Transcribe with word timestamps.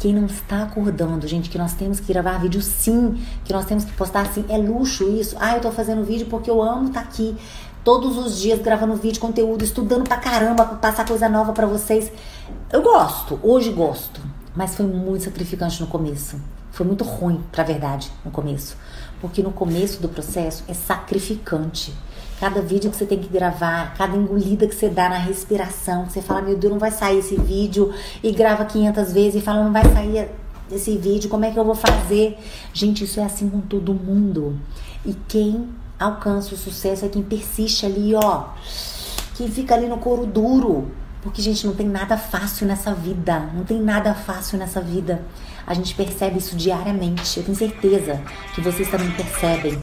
quem 0.00 0.14
não 0.14 0.24
está 0.24 0.62
acordando, 0.62 1.28
gente, 1.28 1.50
que 1.50 1.58
nós 1.58 1.74
temos 1.74 2.00
que 2.00 2.10
gravar 2.10 2.38
vídeo 2.38 2.62
sim, 2.62 3.22
que 3.44 3.52
nós 3.52 3.66
temos 3.66 3.84
que 3.84 3.92
postar 3.92 4.26
sim, 4.32 4.46
é 4.48 4.56
luxo 4.56 5.06
isso. 5.10 5.36
Ah, 5.38 5.56
eu 5.56 5.60
tô 5.60 5.70
fazendo 5.70 6.02
vídeo 6.02 6.26
porque 6.26 6.50
eu 6.50 6.62
amo 6.62 6.88
estar 6.88 7.02
tá 7.02 7.06
aqui 7.06 7.36
todos 7.84 8.16
os 8.16 8.40
dias 8.40 8.58
gravando 8.60 8.94
vídeo, 8.96 9.20
conteúdo, 9.20 9.62
estudando 9.62 10.04
pra 10.04 10.16
caramba, 10.16 10.64
pra 10.64 10.76
passar 10.76 11.06
coisa 11.06 11.28
nova 11.28 11.52
para 11.52 11.66
vocês. 11.66 12.10
Eu 12.72 12.80
gosto, 12.80 13.38
hoje 13.42 13.70
gosto, 13.70 14.22
mas 14.56 14.74
foi 14.74 14.86
muito 14.86 15.24
sacrificante 15.24 15.78
no 15.82 15.86
começo. 15.86 16.40
Foi 16.80 16.86
muito 16.86 17.04
ruim, 17.04 17.44
pra 17.52 17.62
verdade, 17.62 18.10
no 18.24 18.30
começo. 18.30 18.74
Porque 19.20 19.42
no 19.42 19.52
começo 19.52 20.00
do 20.00 20.08
processo 20.08 20.64
é 20.66 20.72
sacrificante. 20.72 21.92
Cada 22.40 22.62
vídeo 22.62 22.90
que 22.90 22.96
você 22.96 23.04
tem 23.04 23.18
que 23.18 23.28
gravar, 23.28 23.92
cada 23.98 24.16
engolida 24.16 24.66
que 24.66 24.74
você 24.74 24.88
dá 24.88 25.10
na 25.10 25.18
respiração, 25.18 26.06
que 26.06 26.14
você 26.14 26.22
fala, 26.22 26.40
meu 26.40 26.56
Deus, 26.56 26.72
não 26.72 26.80
vai 26.80 26.90
sair 26.90 27.18
esse 27.18 27.36
vídeo, 27.36 27.92
e 28.22 28.32
grava 28.32 28.64
500 28.64 29.12
vezes 29.12 29.42
e 29.42 29.44
fala, 29.44 29.62
não 29.62 29.74
vai 29.74 29.84
sair 29.92 30.30
esse 30.72 30.96
vídeo, 30.96 31.28
como 31.28 31.44
é 31.44 31.50
que 31.50 31.58
eu 31.58 31.66
vou 31.66 31.74
fazer? 31.74 32.38
Gente, 32.72 33.04
isso 33.04 33.20
é 33.20 33.24
assim 33.24 33.50
com 33.50 33.60
todo 33.60 33.92
mundo. 33.92 34.58
E 35.04 35.12
quem 35.28 35.68
alcança 35.98 36.54
o 36.54 36.56
sucesso 36.56 37.04
é 37.04 37.10
quem 37.10 37.22
persiste 37.22 37.84
ali, 37.84 38.14
ó. 38.14 38.44
Quem 39.34 39.50
fica 39.50 39.74
ali 39.74 39.86
no 39.86 39.98
couro 39.98 40.24
duro. 40.24 40.90
Porque, 41.22 41.42
gente, 41.42 41.66
não 41.66 41.74
tem 41.74 41.86
nada 41.86 42.16
fácil 42.16 42.66
nessa 42.66 42.94
vida. 42.94 43.40
Não 43.54 43.64
tem 43.64 43.80
nada 43.80 44.14
fácil 44.14 44.58
nessa 44.58 44.80
vida. 44.80 45.22
A 45.66 45.74
gente 45.74 45.94
percebe 45.94 46.38
isso 46.38 46.56
diariamente. 46.56 47.38
Eu 47.38 47.44
tenho 47.44 47.56
certeza 47.56 48.20
que 48.54 48.60
vocês 48.60 48.88
também 48.90 49.10
percebem. 49.12 49.78